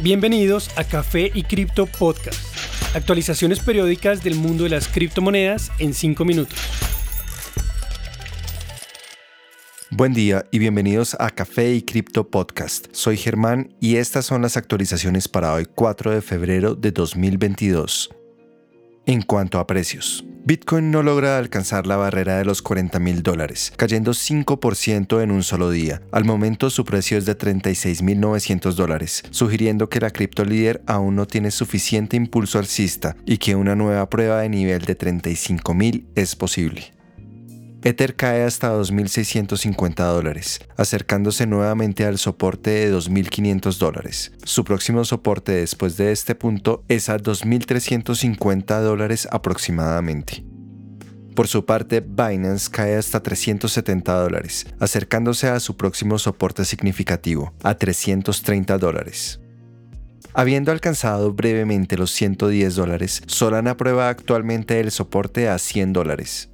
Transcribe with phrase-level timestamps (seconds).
[0.00, 2.38] Bienvenidos a Café y Cripto Podcast.
[2.94, 6.56] Actualizaciones periódicas del mundo de las criptomonedas en 5 minutos.
[9.90, 12.86] Buen día y bienvenidos a Café y Cripto Podcast.
[12.92, 18.10] Soy Germán y estas son las actualizaciones para hoy 4 de febrero de 2022.
[19.04, 23.70] En cuanto a precios, Bitcoin no logra alcanzar la barrera de los 40 mil dólares,
[23.76, 26.00] cayendo 5% en un solo día.
[26.10, 31.26] Al momento su precio es de 36.900 dólares, sugiriendo que la cripto líder aún no
[31.26, 36.97] tiene suficiente impulso alcista y que una nueva prueba de nivel de 35.000 es posible.
[37.84, 44.32] Ether cae hasta 2.650 dólares, acercándose nuevamente al soporte de 2.500 dólares.
[44.42, 50.44] Su próximo soporte después de este punto es a 2.350 dólares aproximadamente.
[51.36, 57.76] Por su parte, Binance cae hasta 370 dólares, acercándose a su próximo soporte significativo, a
[57.76, 59.40] 330 dólares.
[60.34, 66.50] Habiendo alcanzado brevemente los 110 dólares, Solana prueba actualmente el soporte a 100 dólares.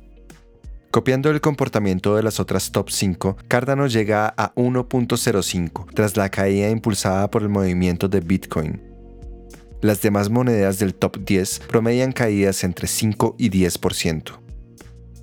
[0.95, 6.71] Copiando el comportamiento de las otras top 5, Cardano llega a 1.05 tras la caída
[6.71, 8.81] impulsada por el movimiento de Bitcoin.
[9.81, 14.39] Las demás monedas del top 10 promedian caídas entre 5 y 10%.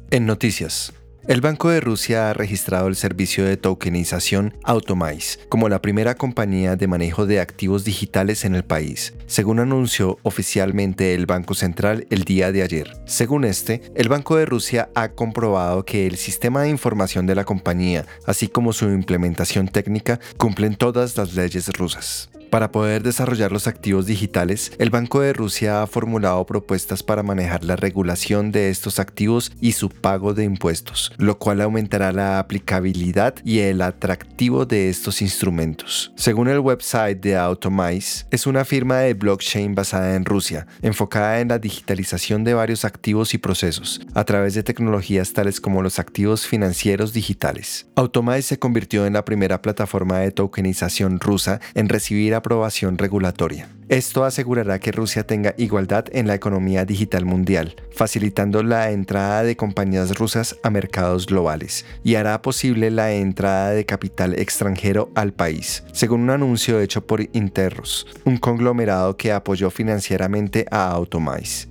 [0.09, 0.91] En noticias,
[1.27, 6.75] el Banco de Rusia ha registrado el servicio de tokenización Automize como la primera compañía
[6.75, 12.23] de manejo de activos digitales en el país, según anunció oficialmente el Banco Central el
[12.23, 12.97] día de ayer.
[13.05, 17.45] Según este, el Banco de Rusia ha comprobado que el sistema de información de la
[17.45, 22.29] compañía, así como su implementación técnica, cumplen todas las leyes rusas.
[22.51, 27.63] Para poder desarrollar los activos digitales, el Banco de Rusia ha formulado propuestas para manejar
[27.63, 33.35] la regulación de estos activos y su pago de impuestos, lo cual aumentará la aplicabilidad
[33.45, 36.11] y el atractivo de estos instrumentos.
[36.17, 41.47] Según el website de Automize, es una firma de blockchain basada en Rusia, enfocada en
[41.47, 46.45] la digitalización de varios activos y procesos, a través de tecnologías tales como los activos
[46.45, 47.87] financieros digitales.
[47.95, 53.69] Automize se convirtió en la primera plataforma de tokenización rusa en recibir aprobación regulatoria.
[53.87, 59.55] Esto asegurará que Rusia tenga igualdad en la economía digital mundial, facilitando la entrada de
[59.55, 65.83] compañías rusas a mercados globales y hará posible la entrada de capital extranjero al país,
[65.91, 71.70] según un anuncio hecho por Interrus, un conglomerado que apoyó financieramente a Automize.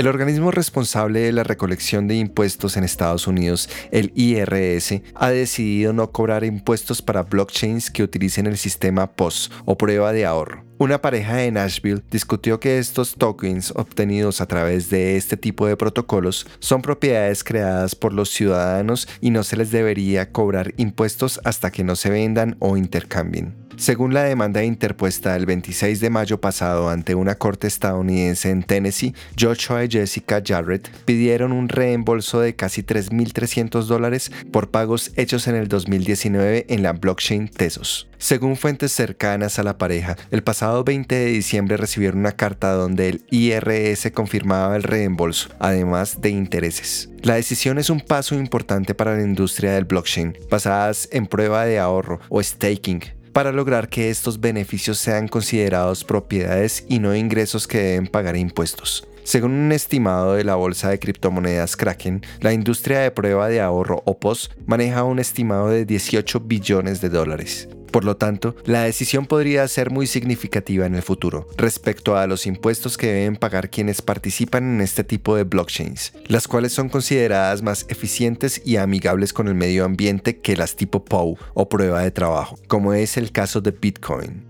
[0.00, 5.92] El organismo responsable de la recolección de impuestos en Estados Unidos, el IRS, ha decidido
[5.92, 10.64] no cobrar impuestos para blockchains que utilicen el sistema POS o prueba de ahorro.
[10.78, 15.76] Una pareja de Nashville discutió que estos tokens obtenidos a través de este tipo de
[15.76, 21.70] protocolos son propiedades creadas por los ciudadanos y no se les debería cobrar impuestos hasta
[21.70, 23.54] que no se vendan o intercambien.
[23.80, 29.14] Según la demanda interpuesta el 26 de mayo pasado ante una corte estadounidense en Tennessee,
[29.40, 35.54] Joshua y Jessica Jarrett pidieron un reembolso de casi 3.300 dólares por pagos hechos en
[35.54, 38.06] el 2019 en la blockchain Tesos.
[38.18, 43.08] Según fuentes cercanas a la pareja, el pasado 20 de diciembre recibieron una carta donde
[43.08, 47.08] el IRS confirmaba el reembolso, además de intereses.
[47.22, 51.78] La decisión es un paso importante para la industria del blockchain, basadas en prueba de
[51.78, 57.78] ahorro o staking, para lograr que estos beneficios sean considerados propiedades y no ingresos que
[57.78, 59.06] deben pagar impuestos.
[59.24, 64.02] Según un estimado de la bolsa de criptomonedas Kraken, la industria de prueba de ahorro
[64.04, 67.68] o POS maneja un estimado de 18 billones de dólares.
[67.90, 72.46] Por lo tanto, la decisión podría ser muy significativa en el futuro respecto a los
[72.46, 77.62] impuestos que deben pagar quienes participan en este tipo de blockchains, las cuales son consideradas
[77.62, 82.10] más eficientes y amigables con el medio ambiente que las tipo POW o prueba de
[82.10, 84.49] trabajo, como es el caso de Bitcoin.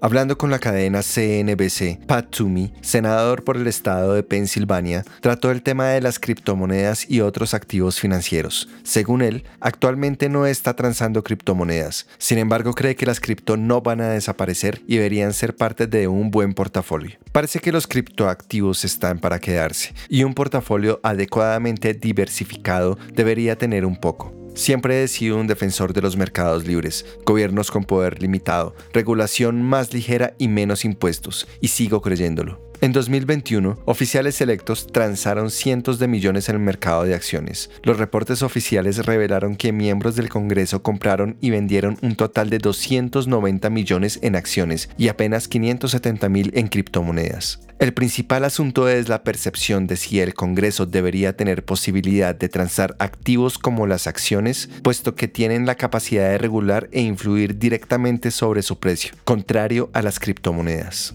[0.00, 5.62] Hablando con la cadena CNBC, Pat Toomey, senador por el estado de Pensilvania, trató el
[5.62, 8.68] tema de las criptomonedas y otros activos financieros.
[8.82, 12.06] Según él, actualmente no está transando criptomonedas.
[12.18, 16.08] Sin embargo, cree que las cripto no van a desaparecer y deberían ser parte de
[16.08, 17.18] un buen portafolio.
[17.32, 23.96] Parece que los criptoactivos están para quedarse y un portafolio adecuadamente diversificado debería tener un
[23.96, 24.35] poco.
[24.56, 29.92] Siempre he sido un defensor de los mercados libres, gobiernos con poder limitado, regulación más
[29.92, 32.65] ligera y menos impuestos, y sigo creyéndolo.
[32.82, 37.70] En 2021, oficiales selectos transaron cientos de millones en el mercado de acciones.
[37.82, 43.70] Los reportes oficiales revelaron que miembros del Congreso compraron y vendieron un total de 290
[43.70, 47.60] millones en acciones y apenas 570 mil en criptomonedas.
[47.78, 52.94] El principal asunto es la percepción de si el Congreso debería tener posibilidad de transar
[52.98, 58.62] activos como las acciones, puesto que tienen la capacidad de regular e influir directamente sobre
[58.62, 61.14] su precio, contrario a las criptomonedas.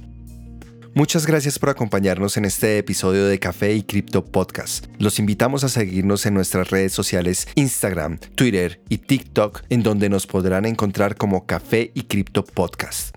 [0.94, 4.88] Muchas gracias por acompañarnos en este episodio de Café y Cripto Podcast.
[5.00, 10.28] Los invitamos a seguirnos en nuestras redes sociales Instagram, Twitter y TikTok, en donde nos
[10.28, 13.16] podrán encontrar como Café y Cripto Podcast.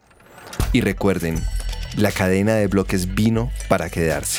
[0.72, 1.42] Y recuerden,
[1.96, 4.38] la cadena de bloques vino para quedarse.